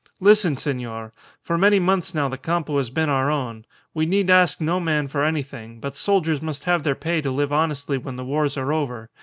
Listen, 0.19 0.57
senor! 0.57 1.11
For 1.43 1.59
many 1.59 1.77
months 1.79 2.15
now 2.15 2.27
the 2.27 2.35
Campo 2.35 2.75
has 2.77 2.89
been 2.89 3.07
our 3.07 3.29
own. 3.29 3.65
We 3.93 4.07
need 4.07 4.31
ask 4.31 4.59
no 4.59 4.79
man 4.79 5.07
for 5.07 5.23
anything; 5.23 5.79
but 5.79 5.95
soldiers 5.95 6.41
must 6.41 6.63
have 6.63 6.81
their 6.81 6.95
pay 6.95 7.21
to 7.21 7.29
live 7.29 7.53
honestly 7.53 7.99
when 7.99 8.15
the 8.15 8.25
wars 8.25 8.57
are 8.57 8.73
over. 8.73 9.11